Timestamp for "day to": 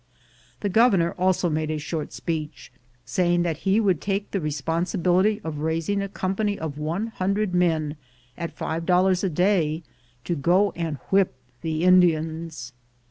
9.29-10.35